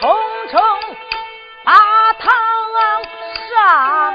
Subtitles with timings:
[0.00, 0.10] 冲
[0.50, 0.60] 冲
[1.62, 1.72] 把
[2.14, 2.32] 堂
[3.50, 4.14] 上，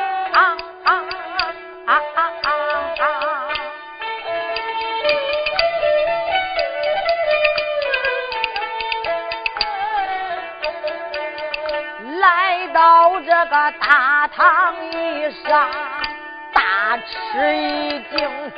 [12.19, 15.71] 来到这个大堂一上，
[16.53, 18.51] 大吃一惊，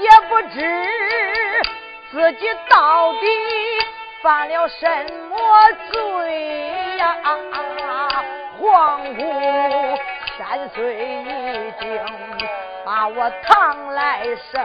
[0.00, 1.62] 也不知
[2.10, 3.83] 自己到底。
[4.24, 4.88] 犯了什
[5.28, 5.36] 么
[5.92, 7.14] 罪呀？
[7.22, 8.24] 啊
[8.58, 9.20] 皇姑
[10.38, 12.00] 千岁已经
[12.86, 14.64] 把我堂来生，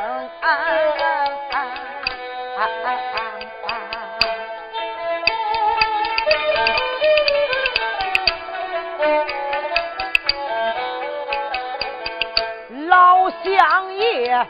[12.87, 14.47] 老相爷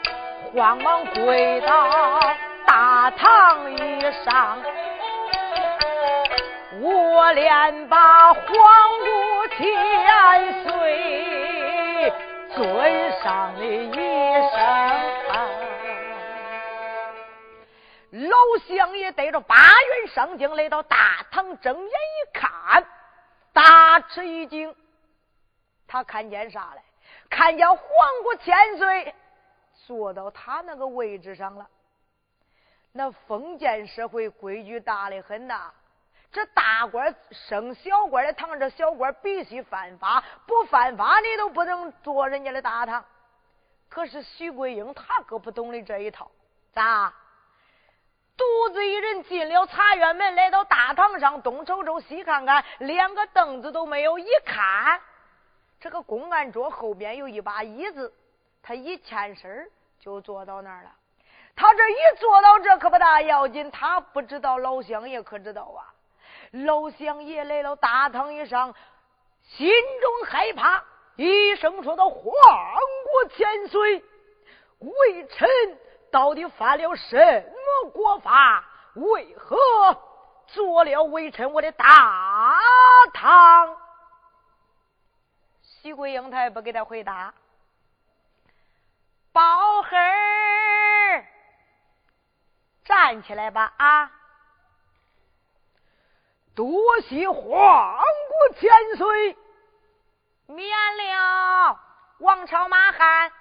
[0.54, 2.20] 慌忙跪到
[2.64, 4.56] 大堂以上。
[6.82, 12.12] 我连把皇姑千岁
[12.54, 14.60] 尊上了一声。
[18.28, 18.36] 老
[18.66, 22.82] 乡爷带着八员上京来到大堂，睁眼一看，
[23.52, 24.74] 大吃一惊。
[25.86, 26.80] 他看见啥嘞？
[27.28, 27.78] 看见皇
[28.22, 29.14] 姑千岁
[29.86, 31.68] 坐到他那个位置上了。
[32.92, 35.70] 那封建社会规矩大的很呐。
[36.32, 43.04] 这大官升小官的堂，这小官必须犯法，不犯法你都不能坐人家的大堂。
[43.88, 46.30] 可是徐桂英他可不懂的这一套，
[46.72, 47.12] 咋？
[48.36, 54.18] 独自一人进了茶园门，来到大堂上，东瞅瞅，西看看，连个凳子都没有。
[54.18, 55.00] 一看，
[55.78, 58.14] 这个公案桌后边有一把椅子，
[58.62, 60.92] 他一欠身就坐到那儿了。
[61.54, 65.89] 他这一坐到这可不大要紧，他不知道老乡爷可知道啊。
[66.50, 68.74] 老乡爷来到大堂一上，
[69.42, 70.84] 心中害怕，
[71.16, 74.04] 一声说道：“皇国千岁，
[74.78, 75.48] 微臣
[76.10, 77.16] 到底犯了什
[77.84, 78.64] 么国法？
[78.94, 79.56] 为何
[80.48, 82.58] 做了微臣我的大
[83.14, 83.76] 堂？”
[85.62, 87.32] 徐桂英他也不给他回答。
[89.32, 89.96] 宝黑，
[92.84, 93.72] 站起来吧！
[93.76, 94.10] 啊！
[96.60, 99.34] 多谢皇国千岁，
[100.46, 101.80] 免了
[102.18, 103.32] 王朝马汉，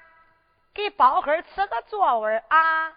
[0.74, 2.94] 给包黑赐个座位啊！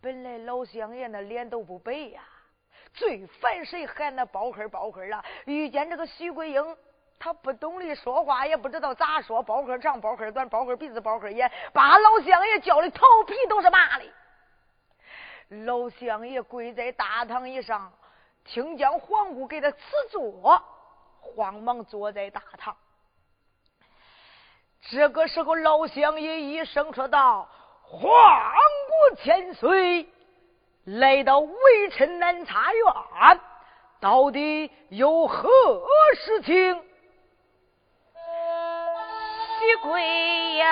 [0.00, 2.22] 本来老乡爷那脸都不白呀，
[2.92, 5.24] 最烦谁喊那包黑包黑了。
[5.46, 6.76] 遇见这个徐桂英，
[7.18, 14.04] 他不懂得说话，也不知道咋说，包黑长，包黑短，包黑鼻子，包黑眼，把老乡爷叫的头皮都是麻的。
[15.66, 17.92] 老乡爷跪在大堂以上。
[18.44, 19.78] 听将皇姑给他赐
[20.10, 20.62] 座，
[21.20, 22.76] 慌忙坐在大堂。
[24.90, 27.48] 这个时候，老乡爷一声说道
[27.82, 30.06] ：“皇姑千岁，
[30.84, 32.84] 来到微臣南茶院，
[33.98, 35.48] 到底有何
[36.14, 36.84] 事情？”
[39.60, 40.02] 徐贵
[40.56, 40.64] 英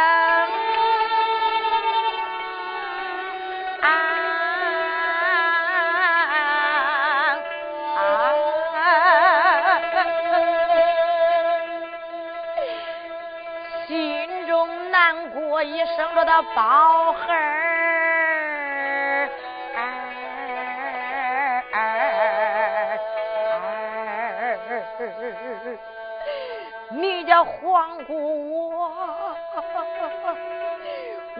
[15.62, 19.28] 一生着的宝孩儿，
[26.90, 28.92] 你叫皇姑我，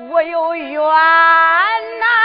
[0.09, 2.22] 我有冤呐。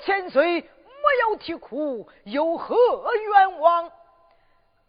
[0.00, 0.66] 千岁，没
[1.28, 2.76] 有啼哭，有何
[3.14, 3.90] 冤枉？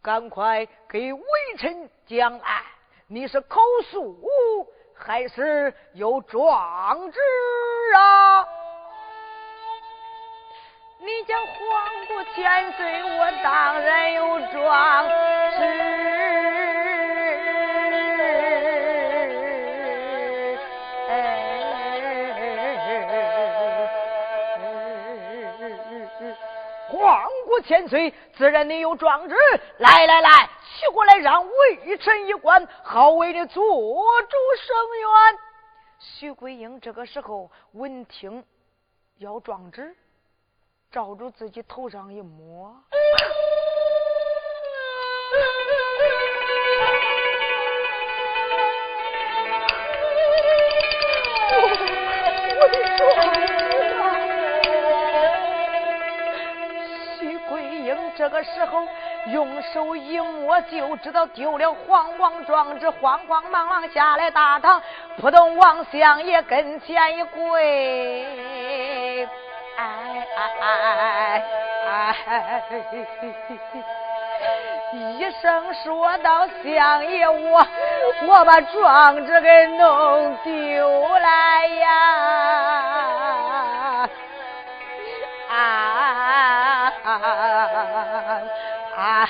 [0.02, 1.22] 赶快给微
[1.60, 2.63] 臣讲来，
[3.08, 3.62] 你是口
[3.92, 7.19] 述还是有状纸
[7.96, 8.48] 啊？
[11.00, 16.61] 你叫皇过千岁，我当然有状纸。
[27.62, 29.36] 千岁，自然你有状纸。
[29.78, 30.50] 来来来，
[30.80, 35.40] 取过来，让微臣一观，好为你做主声援。
[36.00, 38.44] 徐桂英这个时候闻听
[39.18, 39.96] 要状纸，
[40.92, 42.75] 照着自己头上一摸。
[52.64, 53.61] 我的状
[58.21, 58.88] 这个时候
[59.33, 64.79] 用手一摸，就知道丢了黄王状纸，慌慌忙忙下来大堂，
[65.18, 69.18] 扑通往相爷跟前一跪。
[69.75, 71.44] 哎哎哎
[71.89, 72.15] 哎！
[75.18, 77.65] 一声说道：“相爷，我
[78.27, 81.97] 我把状纸给弄丢了呀！”
[85.50, 86.11] 啊
[88.96, 89.28] 啊！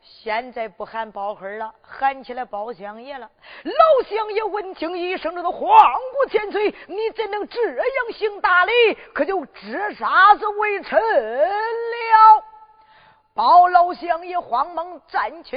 [0.00, 3.30] 现在不喊包黑了，喊起来包相爷了。
[3.64, 8.72] 老相爷闻听一声，这个皇姑千岁，你怎能这样行大礼？
[9.14, 12.44] 可就知啥子为臣了。
[13.34, 15.56] 包老相爷慌忙站起，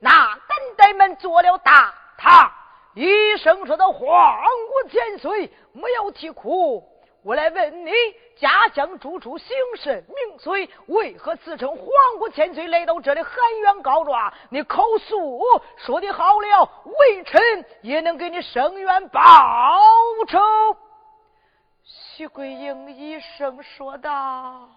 [0.00, 2.50] 那等待们做了大堂，
[2.94, 4.42] 一声说道：“皇
[4.82, 6.82] 姑千岁，没有啼哭。”
[7.26, 7.90] 我来问你，
[8.36, 10.70] 家乡住处姓甚名谁？
[10.86, 11.88] 为何自称皇
[12.20, 13.32] 姑千岁来到这里喊
[13.62, 14.32] 冤告状？
[14.48, 15.40] 你口诉
[15.76, 19.20] 说的好了，微臣也能给你伸冤报
[20.28, 20.38] 仇。
[21.82, 24.68] 徐桂英一声说道：“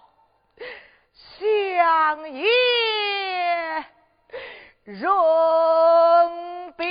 [1.38, 3.86] 相爷
[4.86, 5.14] 容
[6.76, 6.88] 禀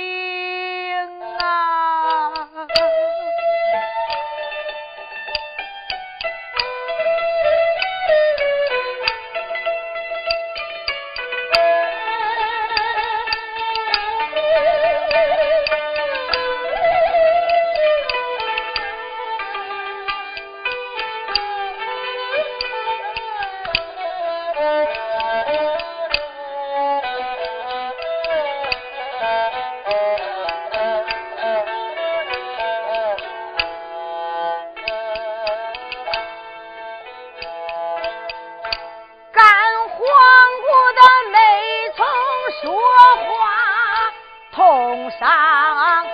[45.19, 46.05] 痛伤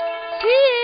[0.42, 0.76] 心。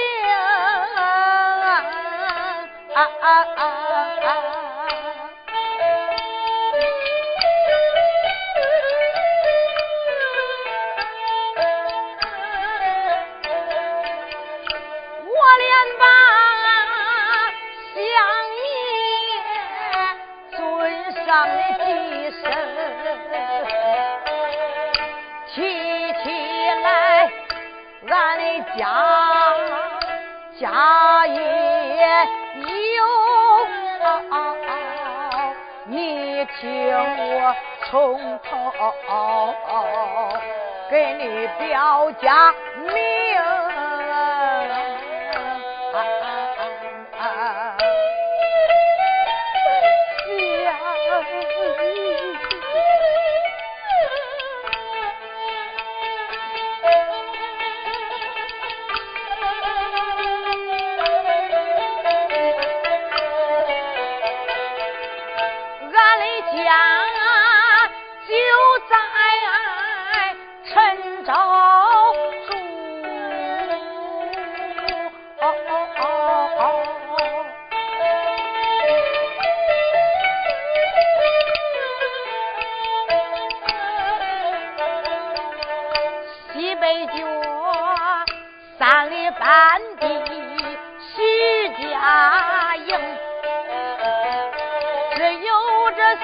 [42.21, 42.53] 家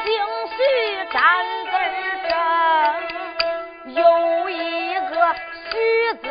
[0.07, 0.15] 姓
[0.55, 0.55] 徐
[1.11, 1.19] 占
[1.65, 1.83] 字儿
[2.29, 2.31] 正，
[3.93, 3.99] 有
[4.49, 4.55] 一
[4.95, 5.11] 个
[5.69, 5.69] 徐
[6.21, 6.23] 字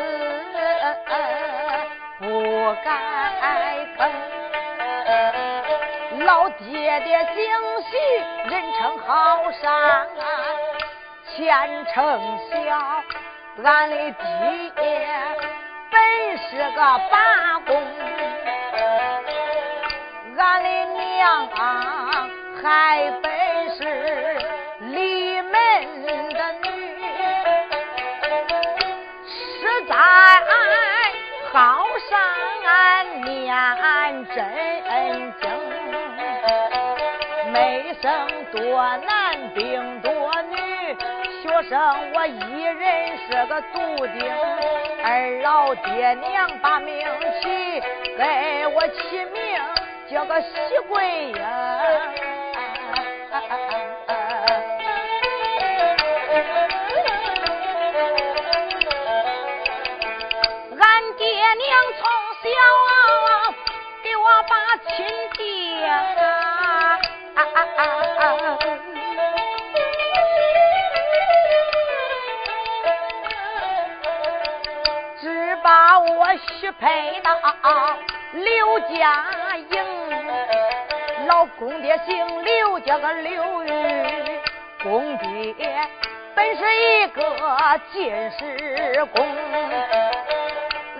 [2.83, 2.89] 该
[3.97, 3.99] 坑。
[6.25, 7.37] 老爹爹姓
[7.91, 7.93] 徐，
[8.49, 9.07] 人称好
[9.61, 9.61] 山，
[11.35, 11.95] 前程
[12.49, 12.55] 小。
[13.63, 14.73] 俺的爹
[15.91, 15.95] 本
[16.37, 16.79] 是个
[17.11, 17.69] 拔工，
[20.35, 22.29] 俺的娘啊
[22.61, 22.65] 还
[23.87, 23.93] 是
[24.87, 25.51] 里门
[26.33, 26.67] 的女，
[29.25, 29.95] 实在
[31.53, 32.19] 好上
[33.23, 33.25] 念
[34.35, 34.37] 真
[35.39, 35.49] 经，
[37.53, 38.05] 没生
[38.51, 38.57] 多
[38.97, 39.07] 男
[39.53, 40.11] 病多
[40.49, 40.57] 女，
[41.41, 44.19] 学生我一人是个独丁，
[45.01, 47.07] 二老爹娘把名
[47.41, 47.81] 起，
[48.17, 49.57] 给我起名
[50.11, 50.47] 叫个喜
[50.89, 52.26] 贵英。
[64.97, 65.05] 亲
[65.37, 65.45] 爹，
[75.21, 77.37] 只把我许配到
[78.33, 79.85] 刘家营。
[81.27, 83.69] 老公爹姓刘，叫个刘玉，
[84.81, 85.53] 公爹。
[86.33, 87.21] 本是一个
[87.93, 89.27] 进士公，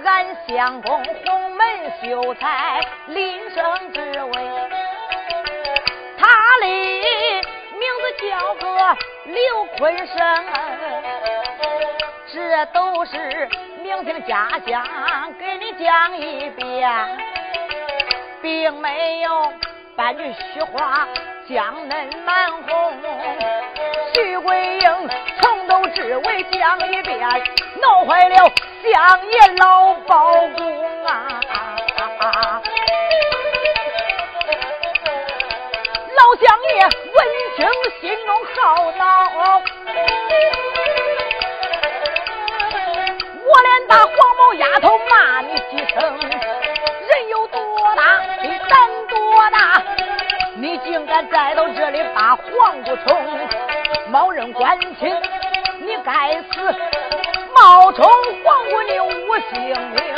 [0.06, 1.04] 俺相公
[1.78, 4.32] 鸿门秀才，临生之位，
[6.18, 6.28] 他
[6.62, 10.46] 的名字叫个刘坤生，
[12.34, 13.48] 这都是
[13.84, 14.84] 名听家乡，
[15.38, 16.90] 给你讲一遍，
[18.42, 19.54] 并没有
[19.96, 21.08] 半句虚话，
[21.48, 22.94] 将恁瞒哄。
[24.16, 25.10] 徐桂英
[25.42, 27.20] 从头至尾讲一遍，
[27.80, 28.36] 闹坏了
[28.84, 31.37] 乡爷老包公啊！
[38.00, 39.04] 心中好恼，
[43.44, 49.82] 我连打黄毛丫头骂你几声，人有多大，你胆多大，
[50.58, 53.18] 你竟敢再到这里把黄姑冲！
[54.12, 55.20] 冒认官亲，
[55.80, 56.76] 你该死！
[57.56, 58.06] 冒充
[58.44, 59.60] 皇姑，你无姓
[59.92, 60.16] 名，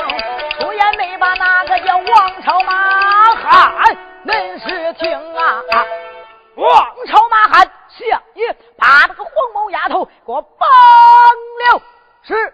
[0.59, 2.73] 出言没把那个叫王朝马
[3.35, 3.95] 汉，
[4.25, 5.63] 恁是听啊？
[6.59, 10.67] 王朝马汉，相爷把那个黄毛丫头给我绑
[11.71, 11.81] 了！
[12.21, 12.53] 是。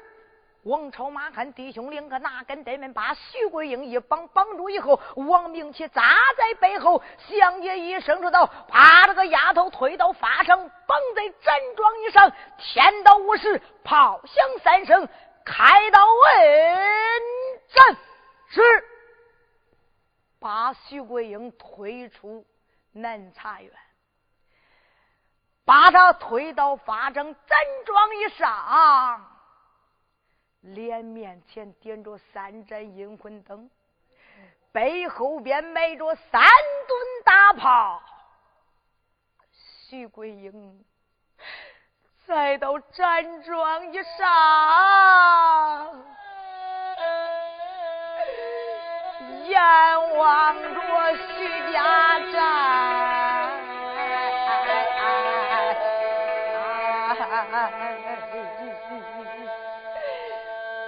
[0.62, 6.01] 王朝马汉弟兄两个拿根带门把徐桂英一绑绑住以后，王明启扎
[6.35, 15.07] 在背后，相爷一声说道：“把这个丫头推到法上，绑在毡庄以上，天道无时，炮响三声，
[15.43, 17.21] 开刀问
[17.67, 17.97] 斩。”
[18.50, 18.62] 是，
[20.39, 22.43] 把徐桂英推出
[22.91, 23.71] 南茶园，
[25.65, 27.38] 把他推到法正毡
[27.86, 29.25] 庄以上。
[30.62, 33.69] 脸面前点着三盏阴魂灯，
[34.72, 38.01] 背后边埋着三吨大炮。
[39.51, 40.84] 徐桂英
[42.25, 46.03] 再到站桩一上，
[49.45, 52.94] 眼望着徐家寨。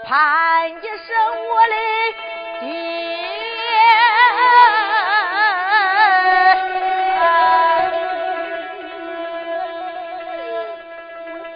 [0.09, 0.87] 喊一声
[1.49, 1.75] 我的
[2.61, 2.65] 爹，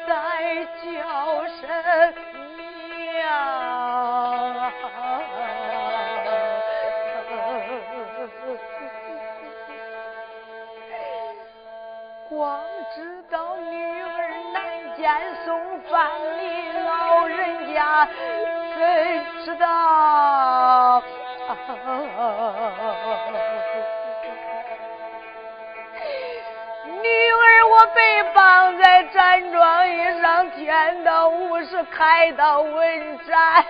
[0.06, 0.10] 再
[0.84, 0.84] 叫
[1.48, 1.64] 声
[2.58, 3.24] 娘，
[12.28, 12.36] 光
[12.94, 12.98] 知
[13.30, 14.06] 道女儿
[14.52, 14.60] 难
[14.98, 15.02] 见
[15.46, 15.50] 送
[15.90, 16.61] 饭礼，老人家。
[18.78, 21.04] 谁知道？
[27.02, 33.66] 女儿我被绑在毡庄椅上，天到午时开刀问斩，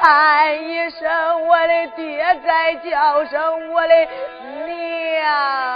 [0.00, 3.94] 喊一声我的爹，再叫声我的
[4.66, 5.75] 娘。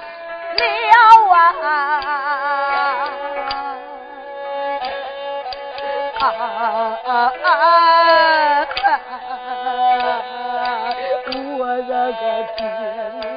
[11.59, 12.23] 我啊个
[12.57, 13.34] 天！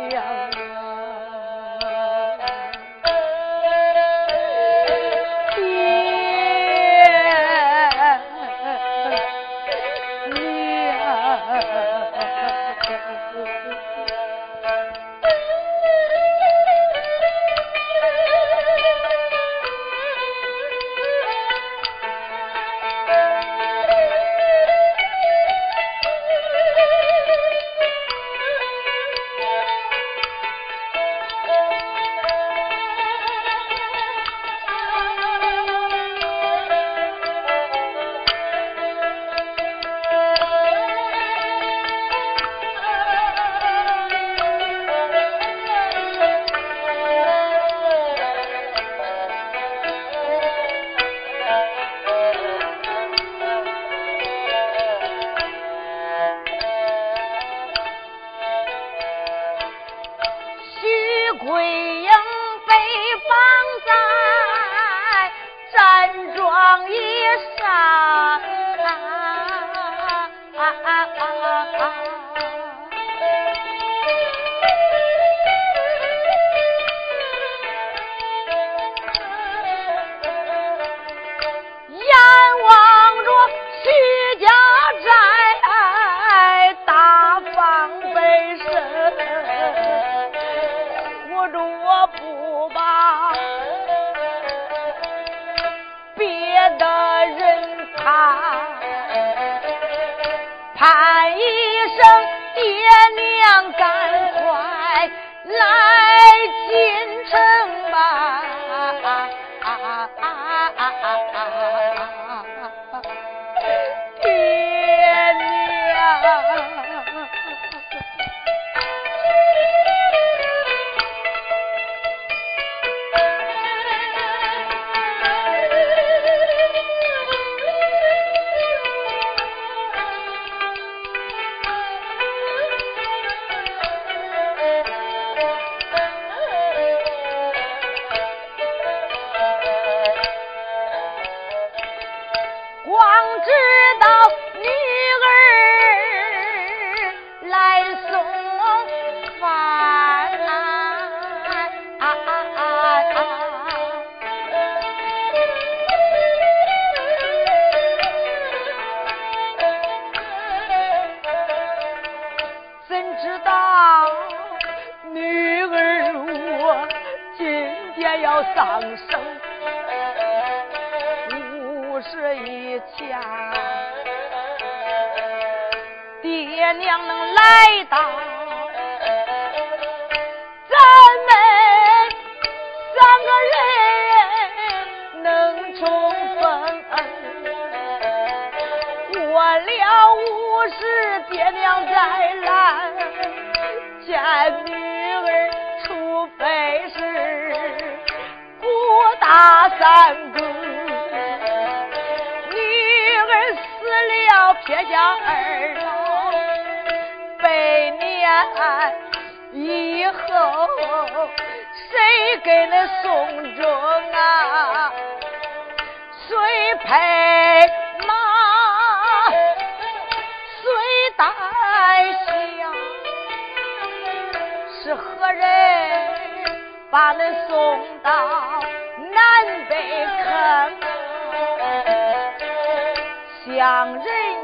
[233.58, 234.04] 像人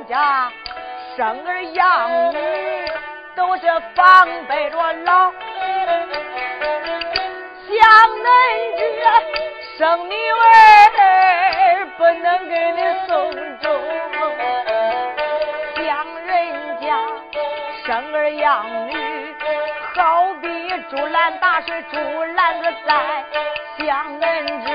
[0.10, 0.52] 家
[1.16, 2.38] 生儿养女
[3.36, 3.62] 都是
[3.94, 5.32] 防备着老
[7.68, 7.78] 像
[8.24, 8.26] 恁
[8.76, 9.06] 这
[9.78, 13.66] 生女儿不能给你送终
[15.76, 15.86] 像
[16.26, 16.84] 人家
[17.86, 19.36] 生儿养女
[19.96, 20.48] 好比
[20.90, 22.00] 竹篮打水竹
[22.34, 23.24] 篮子在
[23.86, 24.72] 将人这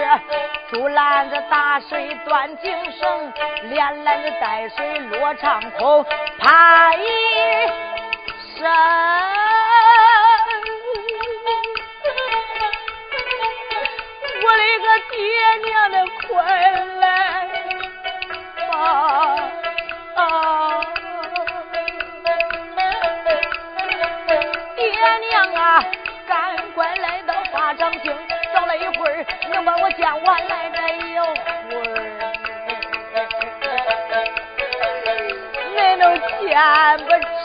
[0.71, 3.33] 竹篮子打水，断井绳，
[3.71, 6.05] 连篮子带水落长空，
[6.38, 7.07] 怕一
[8.55, 8.71] 身。
[14.42, 15.16] 我的个爹
[15.64, 15.94] 娘的
[16.29, 16.88] 快乐。
[29.52, 30.76] 能把我见完来的
[31.14, 31.35] 有魂，
[35.74, 36.04] 恁都
[36.46, 36.48] 见
[37.07, 37.38] 不。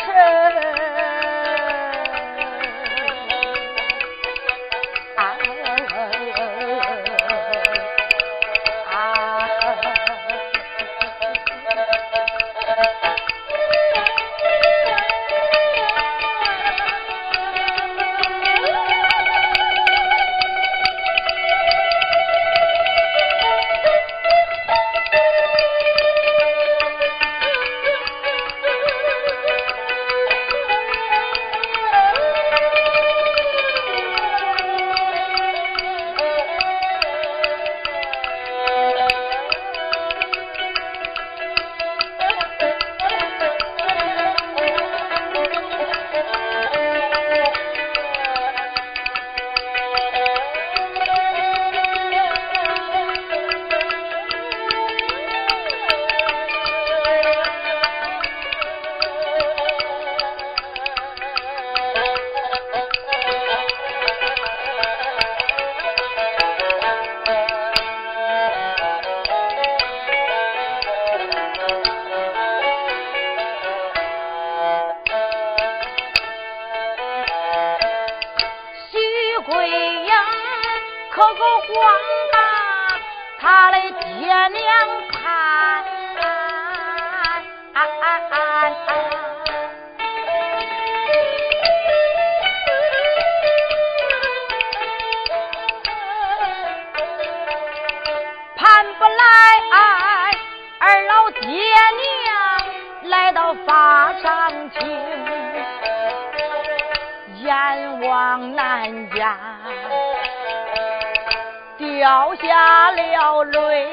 [112.43, 113.87] 下了泪，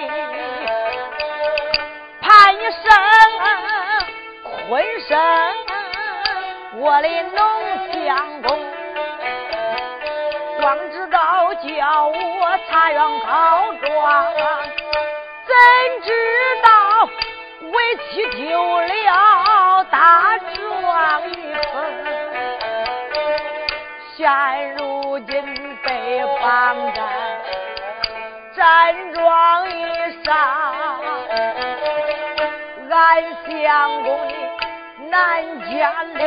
[2.21, 2.83] 盼一声
[4.43, 5.19] 坤生
[6.79, 7.39] 我的农
[7.93, 8.59] 相公，
[10.59, 14.35] 光知道叫我茶园告状，
[15.47, 15.53] 怎
[16.03, 16.11] 知
[16.63, 16.69] 道
[17.71, 17.75] 为
[18.11, 21.73] 妻丢了大庄一份。
[24.17, 25.33] 现如今
[25.83, 25.89] 被
[26.43, 26.99] 绑在
[28.61, 28.69] 山
[29.15, 29.73] 庄以
[30.23, 30.37] 上，
[32.91, 34.35] 俺相公的
[35.09, 35.17] 难
[35.63, 36.21] 家里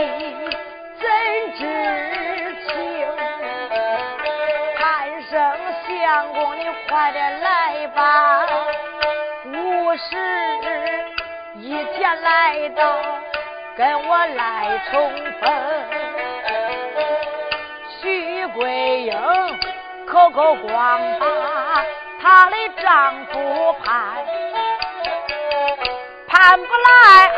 [1.00, 1.06] 怎
[1.56, 1.62] 知
[2.66, 2.74] 情？
[4.80, 5.32] 喊声
[5.88, 8.48] 相公，你快点来吧！
[9.46, 10.02] 无事
[11.58, 12.98] 一天来到，
[13.78, 15.54] 跟我来重逢。
[18.02, 19.14] 徐桂英
[20.08, 21.86] 口口光把
[22.24, 23.94] 她的丈夫盼，
[26.26, 27.30] 盼不来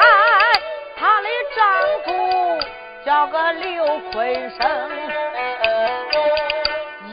[0.95, 1.59] 她的丈
[2.03, 2.07] 夫
[3.03, 4.61] 叫个刘坤生，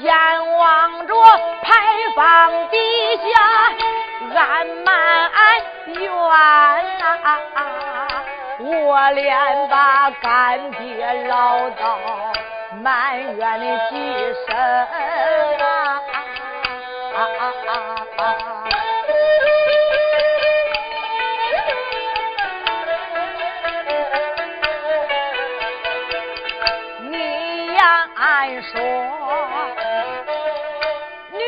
[0.03, 0.15] 眼
[0.59, 1.15] 望着
[1.63, 1.73] 牌
[2.15, 2.77] 坊底
[3.17, 3.41] 下
[4.39, 5.31] 安满
[5.87, 6.05] 怨
[6.99, 7.09] 呐，
[8.61, 9.35] 我连
[9.71, 11.97] 把干爹唠叨。
[12.83, 13.95] 埋怨的几
[14.47, 15.62] 声！
[27.11, 28.81] 你呀，俺说
[31.33, 31.39] 女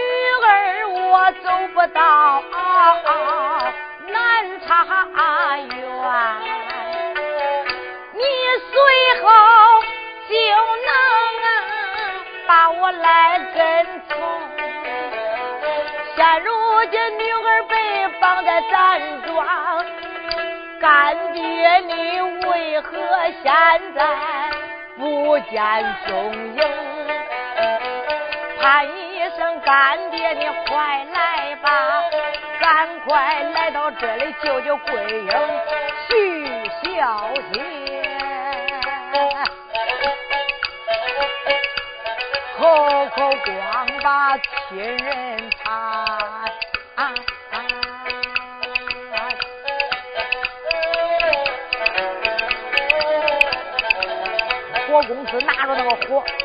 [0.44, 0.46] 儿
[0.87, 2.42] 我走不到
[4.09, 4.68] 南茶
[5.57, 5.72] 园，
[8.12, 8.20] 你
[8.70, 8.74] 随
[9.22, 9.27] 后
[10.29, 10.35] 就
[10.85, 10.92] 能。
[12.46, 13.93] 把我来跟
[21.64, 22.92] 爹你为何
[23.42, 23.50] 现
[23.94, 24.05] 在
[24.98, 26.62] 不见踪影？
[28.61, 32.03] 喊一声干爹，你快来吧，
[32.61, 35.31] 赶快来到这里救救桂英
[36.11, 36.46] 徐
[36.98, 38.03] 小姐。
[42.59, 45.43] 口口光把亲人
[56.14, 56.43] 拿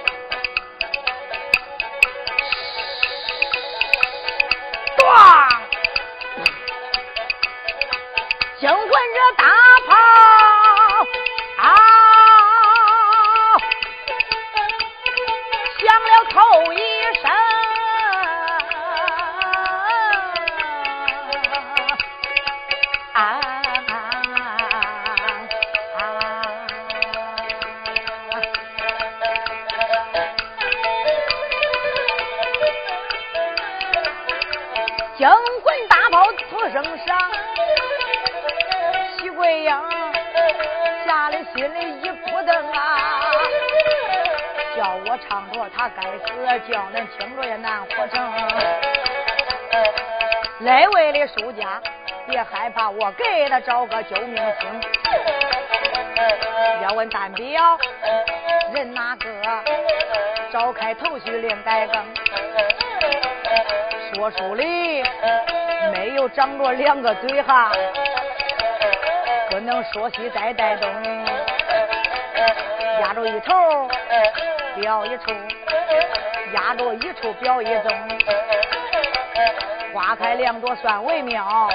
[45.05, 48.31] 我唱着他该死，叫恁听着也难活成。
[50.59, 51.81] 那位的书家，
[52.27, 54.81] 别害怕，我给他找个救命星。
[56.83, 57.77] 要问单表，
[58.73, 59.29] 人哪个？
[60.51, 62.03] 召开头绪另改更。
[64.13, 65.03] 说书里
[65.93, 67.71] 没有长着两个嘴哈，
[69.49, 70.89] 不能说西再带东，
[73.01, 73.87] 压着一头。
[74.79, 75.25] 表一处，
[76.53, 77.91] 压着一处表一中，
[79.93, 81.69] 花开两朵算为妙，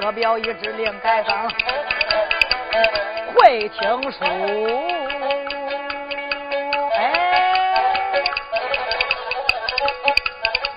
[0.00, 1.34] 各表一支另改更，
[3.34, 4.24] 会听书，
[6.94, 7.12] 哎，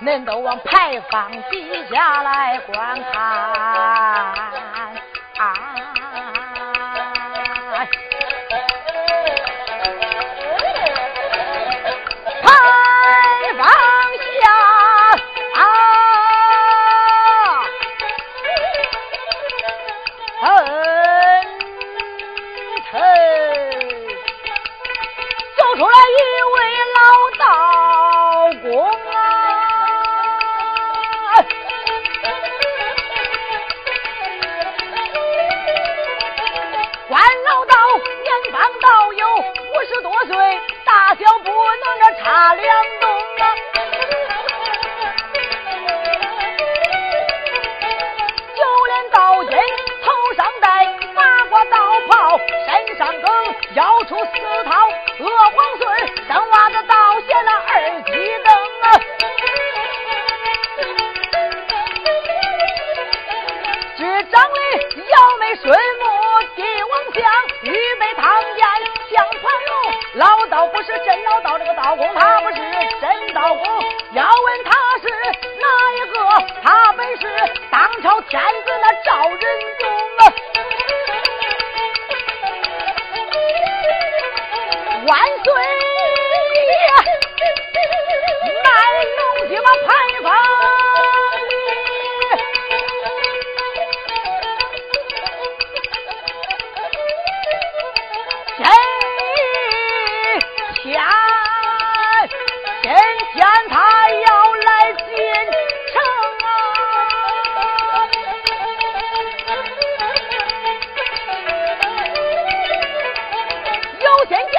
[0.02, 4.53] 恁都往牌坊底下来观看。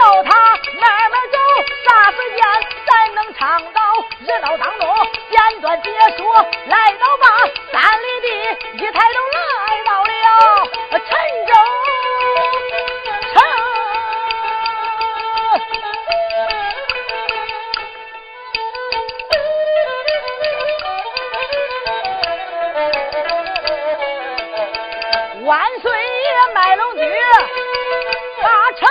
[0.06, 1.38] 叫他慢慢走，
[1.84, 2.46] 啥时间
[2.86, 3.82] 咱能唱到
[4.20, 4.88] 热闹当中？
[5.32, 7.28] 简短解说来到吧，
[7.72, 8.28] 三里地
[8.78, 10.14] 一抬头来到了
[10.92, 11.10] 陈
[11.48, 11.54] 州
[13.34, 13.42] 城。
[25.46, 27.02] 万岁爷卖龙驹，
[28.44, 28.88] 把城。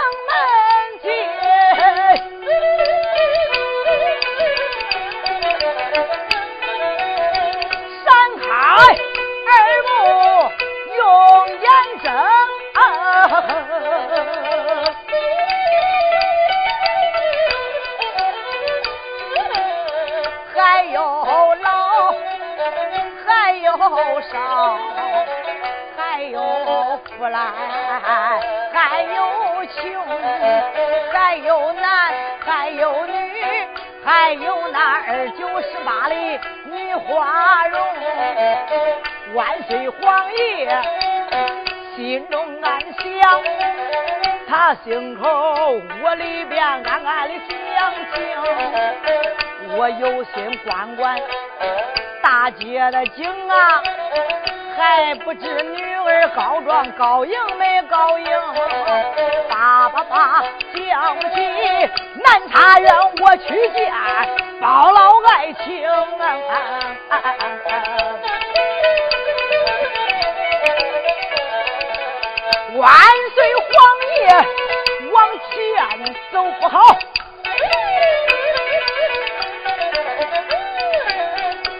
[27.17, 27.39] 出来，
[28.73, 29.83] 还有穷，
[31.13, 32.13] 还有男，
[32.45, 33.13] 还有女，
[34.05, 36.15] 还有那二九十八的
[36.65, 37.81] 女花容。
[39.35, 40.69] 万岁皇爷
[41.97, 43.43] 心中暗想，
[44.49, 48.17] 他心口窝里边暗暗的想情，
[49.77, 51.19] 我有心管管
[52.23, 53.83] 大街的景啊。
[54.77, 58.27] 还不知女儿告状告赢没告赢？
[59.49, 60.81] 叭叭叭，叫
[61.35, 61.37] 起
[62.23, 63.93] 南茶园我去见
[64.61, 65.65] 包老爱情。
[72.77, 72.91] 万
[73.35, 73.73] 岁皇
[74.19, 74.21] 爷！
[75.13, 75.17] 往
[75.49, 75.53] 前
[76.33, 76.77] 走不好，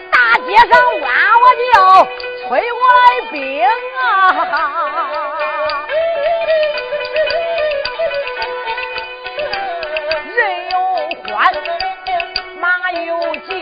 [0.09, 0.71] 大街上
[1.01, 1.07] 哇
[1.41, 1.75] 哇叫，
[2.47, 3.65] 催我来兵
[4.01, 4.05] 啊！
[10.35, 10.37] 人
[10.69, 10.77] 又
[11.33, 11.33] 欢，
[12.59, 13.57] 马又叫，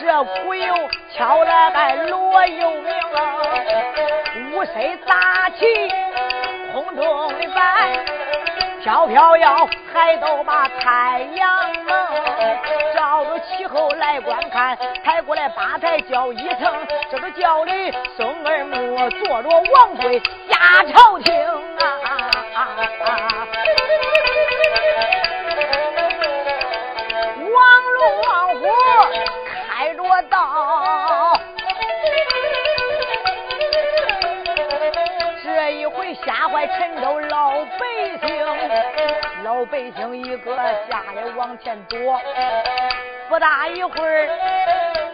[0.00, 0.02] 这
[0.42, 0.74] 鼓又
[1.14, 3.18] 敲来还锣又鸣啊！
[4.52, 5.66] 五声杂起，
[6.72, 7.60] 空中的摆。
[8.82, 11.72] 飘飘摇，还都把太阳，
[12.94, 14.74] 照着气候来观看。
[15.04, 16.72] 抬过来八抬轿一层，
[17.10, 21.34] 这个轿里孙儿木坐着王贵下朝廷
[21.78, 21.86] 啊！
[27.36, 27.52] 王
[27.92, 28.66] 龙王虎
[29.76, 31.38] 开着道，
[35.44, 37.89] 这一回吓坏陈州老百
[38.20, 38.28] 姓。
[39.42, 40.56] 老百姓一个
[40.88, 42.20] 吓得往前躲，
[43.28, 44.28] 不大一会儿，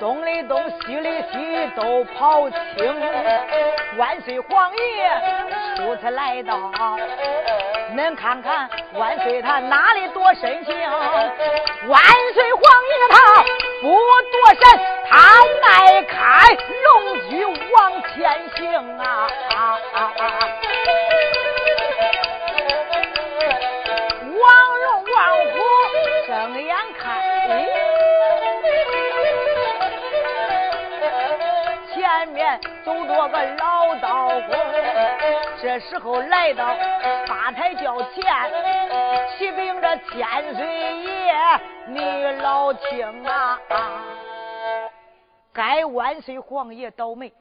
[0.00, 2.60] 东里东西里西都跑清。
[3.96, 5.10] 万岁皇爷
[5.76, 6.54] 初次来到，
[7.94, 10.74] 恁看看万岁他哪里多深情？
[11.86, 12.02] 万
[12.34, 13.44] 岁皇爷他
[13.80, 13.88] 不
[14.32, 14.64] 躲闪，
[15.08, 15.14] 他
[15.62, 16.14] 迈开
[16.84, 18.14] 龙驹往前
[18.56, 19.28] 行啊！
[19.54, 20.22] 啊啊啊
[33.06, 34.56] 多个老道公，
[35.60, 36.76] 这时候来到
[37.26, 38.24] 八抬轿前，
[39.36, 41.34] 启禀着千岁爷，
[41.86, 43.60] 你老听啊！
[45.52, 47.32] 该万岁皇爷倒霉，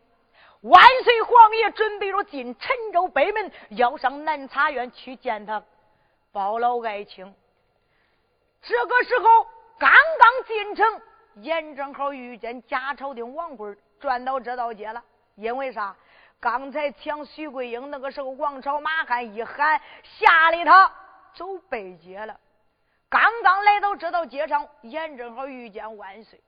[0.62, 5.62] 万岁皇爷准备着进陈州北门，要上南茶院去见他
[6.32, 7.34] 包老爱卿。
[8.62, 9.26] 这个时候，
[9.78, 11.02] 刚刚进城，
[11.36, 15.04] 眼正好遇见贾朝廷王贵转到这道街了。
[15.36, 15.96] 因为啥？
[16.40, 20.92] 刚才抢徐桂英那个时候，王朝马汉一喊，吓得他
[21.34, 22.40] 走背街了。
[23.10, 26.40] 刚刚来到这道街上，眼正好遇见万岁。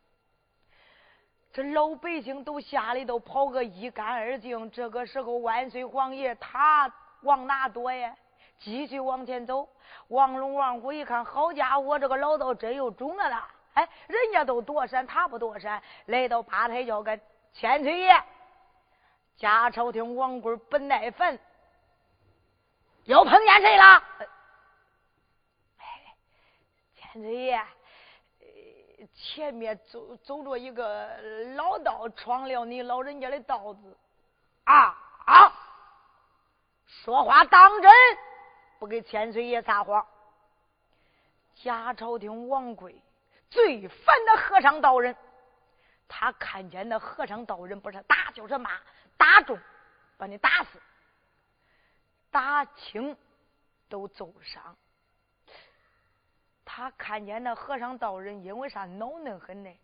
[1.53, 4.69] 这老百姓都吓得都跑个一干二净。
[4.69, 8.13] 这个时候，万岁皇爷他往哪躲呀？
[8.59, 9.67] 继续往前走。
[10.09, 13.49] 王龙、王虎一看，好家伙，这个老道真有种了啦！
[13.73, 17.19] 哎，人家都躲闪，他不躲闪，来到八抬轿跟
[17.53, 18.23] 千岁爷。
[19.37, 21.37] 贾朝廷王贵不耐烦，
[23.03, 24.03] 又碰见谁了？
[26.95, 27.63] 千岁爷，
[29.13, 31.15] 前面走走着一个
[31.55, 33.95] 老道，闯了你老人家的道子。
[34.63, 35.53] 啊啊！
[36.87, 37.91] 说话当真，
[38.79, 40.05] 不给千岁爷撒谎。
[41.55, 43.01] 贾朝廷王贵
[43.49, 45.15] 最烦那和尚道人，
[46.07, 48.71] 他看见那和尚道人，不是打就是骂。
[49.17, 49.59] 打中，
[50.17, 50.79] 把你打死；
[52.31, 53.17] 打轻，
[53.89, 54.77] 都奏伤。
[56.63, 59.79] 他看见那和尚道人，因为啥恼嫩很呢？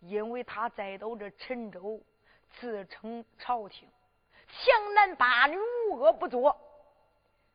[0.00, 2.02] 因为他在到这陈州，
[2.50, 3.88] 自称朝廷，
[4.48, 5.56] 强男霸女，
[5.90, 6.60] 无恶不作。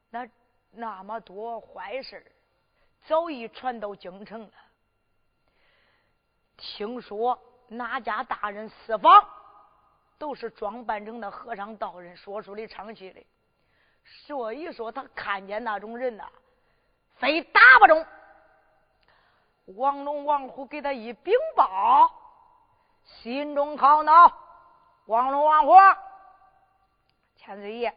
[0.10, 0.28] 那
[0.72, 2.32] 那么多坏事
[3.06, 4.54] 早已传到京城了。
[6.58, 9.39] 听说哪家大人私访？
[10.20, 13.26] 都是装扮成那和尚道人说书的唱戏的，
[14.04, 16.26] 所以说他看见那种人呐，
[17.16, 18.06] 非打不中。
[19.78, 22.12] 王龙、王虎给他一禀报，
[23.06, 24.32] 心中好恼。
[25.06, 25.74] 王龙、王虎，
[27.38, 27.96] 千岁爷，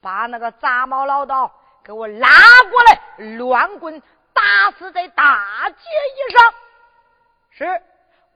[0.00, 2.28] 把那个杂毛老道给我拉
[2.70, 3.00] 过来，
[3.36, 6.54] 乱棍打死在大街以上。
[7.50, 7.82] 是。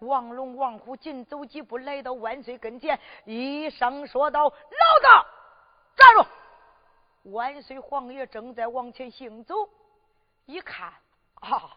[0.07, 5.27] 王龙、王虎紧走几步，来到万岁跟前，一声说道：“老道，
[5.97, 6.25] 站住！”
[7.33, 9.69] 万岁皇爷正在往前行走，
[10.47, 10.93] 一看，
[11.35, 11.77] 啊，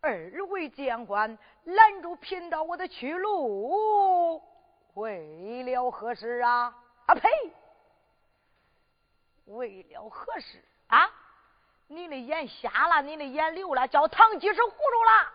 [0.00, 4.40] 二位将官拦住贫道我的去路，
[4.94, 6.74] 为了何事啊？
[7.06, 7.28] 啊呸！
[9.46, 11.10] 为了何事啊？
[11.88, 15.32] 你的眼瞎了，你的眼流了，叫唐吉是糊涂了。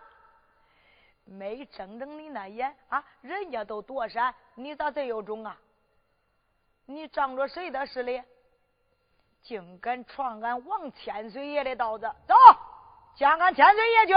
[1.30, 3.04] 没睁睁你那眼啊！
[3.20, 5.56] 人家都躲闪，你咋这有种啊？
[6.86, 8.20] 你仗着谁的势力，
[9.40, 12.12] 竟敢闯俺王千岁爷的道子？
[12.26, 12.34] 走，
[13.14, 14.12] 见俺千岁爷去！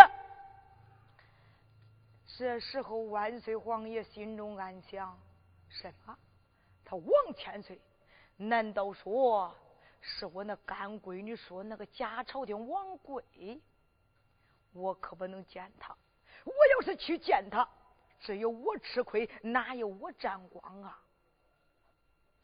[2.35, 5.15] 这时候，万岁皇爷心中暗想：
[5.69, 6.17] 什么？
[6.83, 7.79] 他王千岁？
[8.37, 9.55] 难道说
[10.01, 13.61] 是我那干闺女说那个假朝廷王贵？
[14.73, 15.95] 我可不能见他。
[16.45, 17.67] 我要是去见他，
[18.19, 20.99] 只有我吃亏，哪有我沾光啊？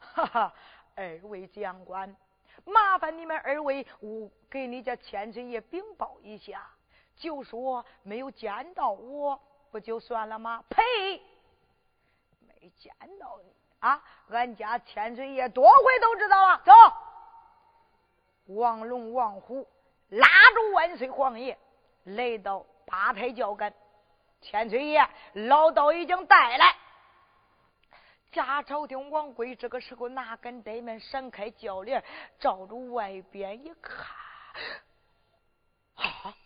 [0.00, 0.54] 哈哈，
[0.94, 2.16] 二位将官，
[2.64, 6.68] 麻烦你们二位，我给你家千岁爷禀报一下，
[7.16, 9.40] 就说没有见到我，
[9.70, 10.64] 不就算了吗？
[10.68, 11.22] 呸！
[12.40, 14.02] 没见到你啊！
[14.28, 16.62] 俺家千岁爷多回都知道了。
[16.64, 16.72] 走，
[18.54, 19.68] 王龙、王虎
[20.08, 21.58] 拉住万岁皇爷，
[22.04, 23.72] 来到八抬轿杆。
[24.40, 26.76] 千岁爷，老道已经带来。
[28.32, 32.02] 贾朝廷王贵这个时候哪敢怠慢，闪开轿帘，
[32.38, 34.16] 照着外边一看，
[35.96, 36.36] 啊！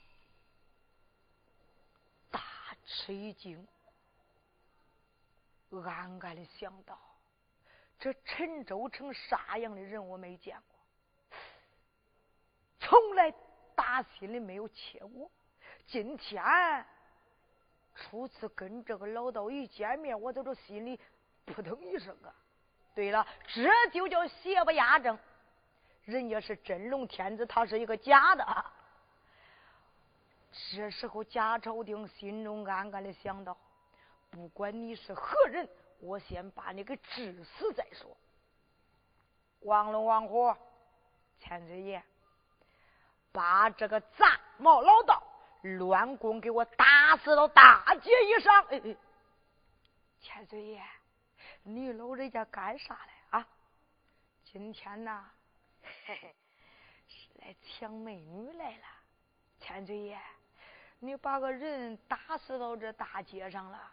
[2.31, 2.41] 大
[2.87, 3.69] 吃一惊，
[5.71, 6.99] 暗暗的想到：
[7.99, 11.39] 这陈州城啥样的人我没见过，
[12.81, 13.31] 从来
[13.77, 15.31] 打心里没有切过，
[15.87, 16.43] 今天。
[17.95, 20.99] 初次跟这个老道一见面，我在这心里
[21.45, 22.35] 扑腾一声啊！
[22.95, 25.19] 对了，这就叫邪不压正。
[26.05, 28.65] 人家是真龙天子，他是一个假的。
[30.73, 33.57] 这时候，贾朝廷心中暗暗的想到：
[34.31, 35.69] 不管你是何人，
[36.01, 38.17] 我先把你给治死再说。
[39.61, 40.55] 王龙、王虎、
[41.39, 42.03] 千岁爷，
[43.33, 45.23] 把这个杂毛老道。
[45.65, 48.65] 乱棍给我打死到大街以上！
[48.67, 48.97] 哎哎，
[50.21, 50.83] 千岁爷，
[51.63, 53.49] 你老人家干啥来啊？
[54.45, 55.25] 今天呐，
[56.05, 56.35] 嘿嘿，
[57.09, 58.85] 是来抢美女来了。
[59.59, 60.21] 千岁爷，
[60.99, 63.91] 你把个人打死到这大街上了。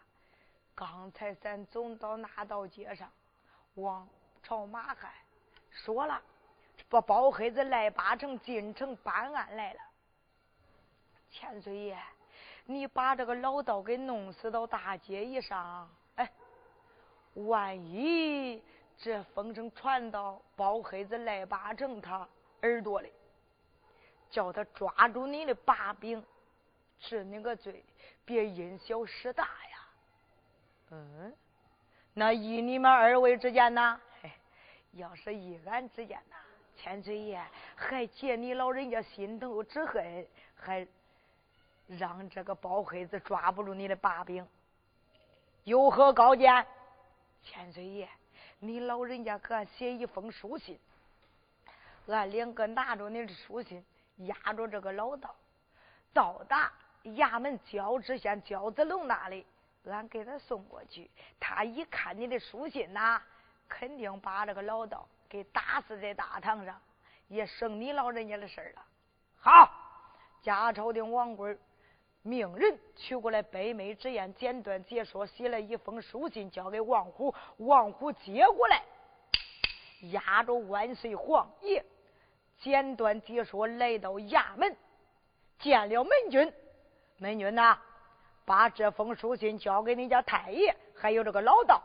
[0.76, 3.10] 刚才咱走到那道街上，
[3.76, 4.08] 王
[4.44, 5.10] 朝马汉
[5.70, 6.22] 说了，
[6.76, 9.80] 这把包黑子赖八成进城办案来了。
[11.32, 11.98] 千岁爷，
[12.66, 16.30] 你把这个老道给弄死到大街一上，哎，
[17.34, 18.62] 万一
[18.98, 22.28] 这风声传到包黑子赖八成他
[22.64, 23.12] 耳朵里，
[24.30, 26.24] 叫他抓住你的把柄，
[27.00, 27.84] 治你个罪，
[28.26, 29.88] 别因小失大呀。
[30.92, 31.34] 嗯，
[32.14, 34.00] 那依你们二位之见呢？
[34.92, 36.36] 要是依俺之见呐，
[36.76, 37.42] 千岁爷
[37.78, 40.86] 还解你老人家心头之恨，还
[41.88, 44.48] 让这个包黑子抓不住你的把柄，
[45.64, 46.66] 有何高见？
[47.44, 48.08] 千岁爷，
[48.60, 50.80] 你老人家给俺写一封书信，
[52.08, 53.84] 俺两个拿着你的书信，
[54.18, 55.36] 押着这个老道，
[56.14, 56.72] 到达
[57.04, 59.46] 衙门焦知县焦子龙那里，
[59.86, 61.10] 俺给他送过去。
[61.40, 63.22] 他一看你的书信呐。
[63.74, 66.78] 肯定把这个老道给打死在大堂上，
[67.30, 68.86] 也省你老人家的事了。
[69.40, 69.72] 好，
[70.42, 71.58] 家朝廷王贵
[72.24, 78.84] 命人取过来北美之言，简短解说，写了一封书信交给王虎，王虎接过来，
[80.12, 81.84] 压着万岁皇爷，
[82.60, 84.78] 简短解说，来到衙门
[85.58, 86.54] 见了门军。
[87.18, 87.78] 门军呐，
[88.46, 91.82] 把这封书信交给你家太爷，还有这个老道。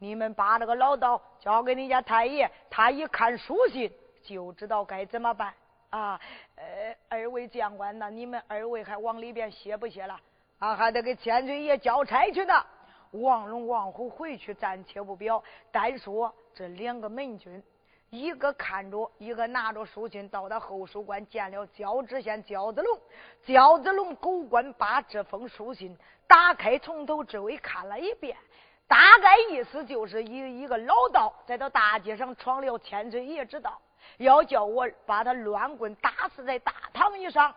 [0.00, 5.54] 你们把这个老道交给你家太爷，他一看书信就知道该怎么办
[5.90, 6.20] 啊！
[6.56, 10.18] 呃，二位将官呐，你们二位还往里边歇不歇了？
[10.58, 12.54] 啊，还得给千岁爷交差去呢。
[13.12, 17.62] 王龙、王虎回去暂且不表，单说这两个门军，
[18.10, 23.00] 一个看着，一个拿着书信，到他后书馆见了焦知县焦子龙。
[23.46, 28.36] 焦子龙狗官把这封书信打开，从头至尾看了一遍。
[28.86, 33.80] 大概意思就是一一个老道在这大街上闯了千岁爷之道，
[34.16, 37.54] 要叫我把他乱棍打死在大堂以上，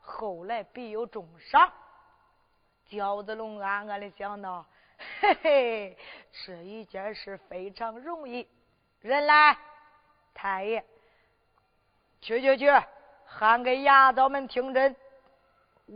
[0.00, 1.72] 后来必有重赏。
[2.86, 4.64] 焦子龙暗暗的想到：
[5.20, 5.98] 嘿嘿，
[6.44, 8.48] 这一件事非常容易。
[9.00, 9.56] 人来，
[10.32, 10.84] 太爷，
[12.20, 12.70] 去去去，
[13.24, 14.94] 喊给衙早们听真。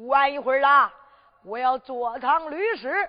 [0.07, 0.93] 晚一会儿了，
[1.43, 3.09] 我要坐堂律师。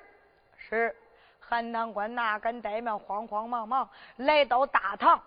[0.58, 0.96] 是。
[1.40, 5.22] 韩堂官哪敢怠慢，慌慌忙忙来到大堂，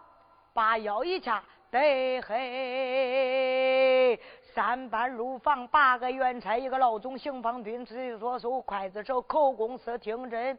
[0.54, 1.44] 把腰一掐，
[1.74, 4.20] 得嘿，
[4.54, 10.56] 三班入房，八个元差，一个老总，刑房军，直所属刽子手，口供司听真。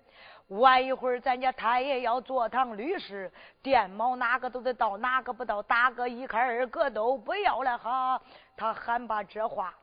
[0.50, 3.32] 晚一会儿，咱家太爷要坐堂律师，
[3.64, 8.22] 电猫哪个都得到，哪个不到，打个一开二个都不要了哈。
[8.58, 9.74] 他喊把这话。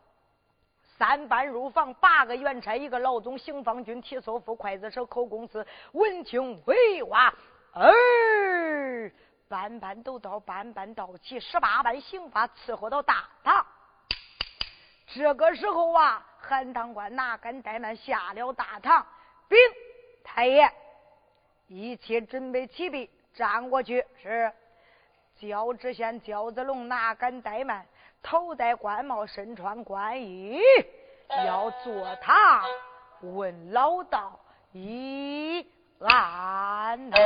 [0.98, 7.32] 三班入房，八个元差，一个老总，行方军，提所夫，刽子手，口供司，闻听回话，
[7.72, 9.10] 儿，
[9.52, 13.66] 班班都到，班班到齐，十八般刑法伺候到大堂。
[15.08, 19.06] 这个时候啊，韩堂官哪敢怠慢，下了大堂，
[19.50, 19.58] 禀
[20.24, 20.72] 太爷，
[21.68, 24.02] 一切准备齐毕，站过去。
[24.22, 24.50] 是
[25.38, 27.86] 焦知县焦子龙哪敢怠慢。
[28.22, 30.62] 头戴官帽，身穿官衣，
[31.46, 32.64] 要坐堂
[33.20, 34.40] 问老道
[34.72, 37.18] 一案呐。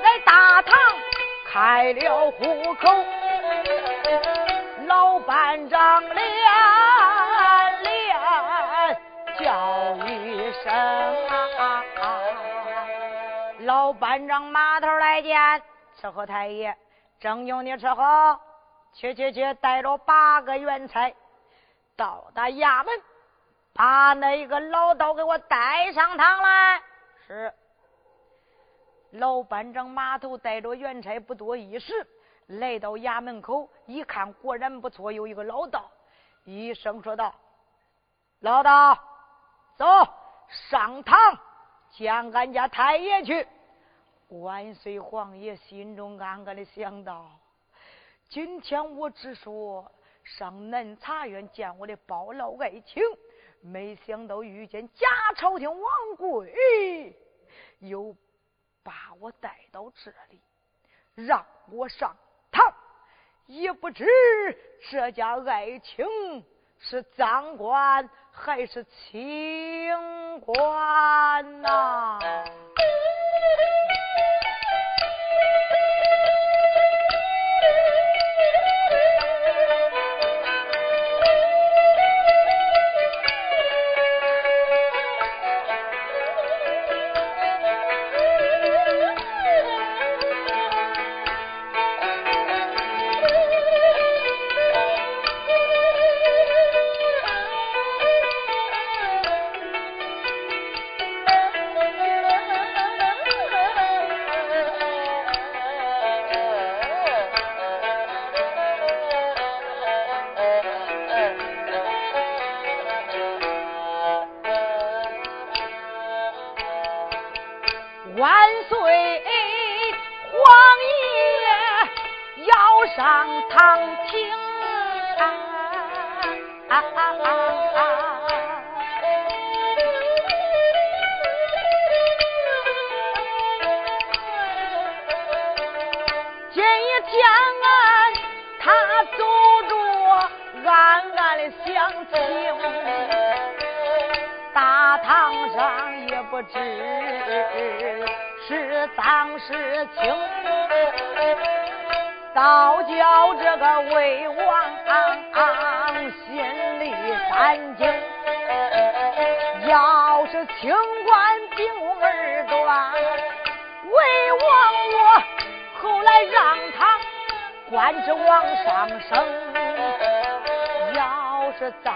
[0.00, 0.74] 在大堂
[1.46, 3.04] 开了户口，
[4.86, 6.16] 老班长连
[7.82, 8.16] 连
[9.38, 10.72] 叫一声，
[13.60, 15.62] 老班长码头来见
[16.00, 16.76] 伺候太爷，
[17.18, 18.38] 正用你伺候，
[18.92, 21.14] 去去去，带着八个元差
[21.96, 23.02] 到达衙门，
[23.74, 26.82] 把那个老道给我带上堂来。
[27.26, 27.52] 是。
[29.18, 32.06] 老班长马头带着元差不多一时，
[32.46, 35.90] 来到衙门口一看，果然不错，有一个老道，
[36.44, 37.34] 一声说道
[38.40, 38.98] ：“老道，
[39.76, 39.86] 走
[40.70, 41.16] 上堂
[41.92, 43.46] 见俺家太爷去。”
[44.28, 47.30] 万岁皇爷心中暗暗的想到：
[48.28, 49.90] 今天我只说
[50.24, 53.02] 上南茶园见我的包老爱卿，
[53.60, 55.06] 没想到遇见假
[55.36, 57.16] 朝廷王贵，
[57.78, 58.14] 又。
[58.86, 60.40] 把我带到这里，
[61.16, 62.16] 让我上
[62.52, 62.72] 堂，
[63.46, 64.06] 也不知
[64.88, 66.06] 这家爱情
[66.78, 72.20] 是赃官还是清官呐？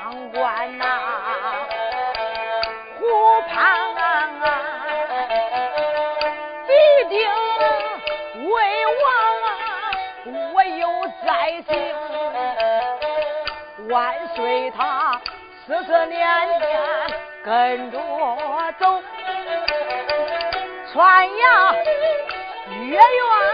[0.03, 0.87] 当官呐
[2.99, 4.29] 湖畔啊
[6.67, 6.73] 必
[7.11, 7.21] 定
[8.49, 8.53] 为
[9.05, 9.05] 王
[9.43, 9.49] 啊
[10.55, 10.89] 我有
[11.27, 11.77] 灾情
[13.91, 15.21] 万岁他
[15.67, 16.19] 思思念
[16.61, 16.63] 念
[17.45, 19.03] 跟着我走。
[20.93, 21.75] 窜呀
[22.71, 23.01] 越远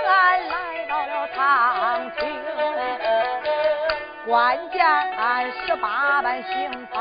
[0.04, 2.35] 来到了长青
[4.26, 6.98] 关键按十八般刑法，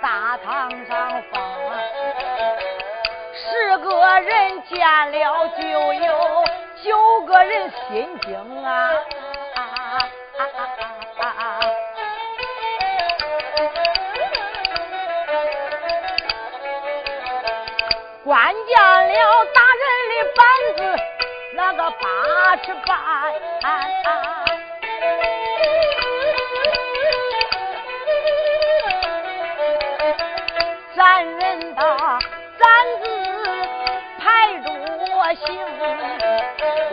[0.00, 1.42] 大堂上放，
[3.34, 4.78] 十个人见
[5.10, 6.44] 了就有
[6.84, 8.92] 九个人心惊啊！
[18.24, 20.46] 关见了大人的板
[20.76, 20.80] 子，
[21.56, 22.94] 那个八尺板
[31.04, 32.18] 男人把
[32.58, 32.66] 三
[33.02, 33.04] 子
[34.18, 34.70] 排着
[35.34, 35.54] 行，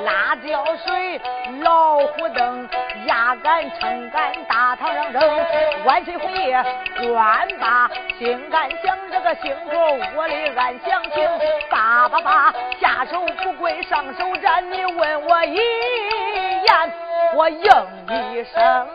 [0.03, 1.22] 辣椒水、
[1.62, 2.68] 老虎灯、
[3.05, 5.22] 压杆、撑杆、大堂上扔，
[5.86, 6.62] 万岁红爷
[6.99, 7.89] 官八
[8.20, 9.78] 心甘想这个心口
[10.18, 11.26] 窝里暗想情，
[11.70, 16.93] 叭叭叭下手不跪上手斩，你问我一言，
[17.34, 17.64] 我应
[18.34, 18.88] 一声。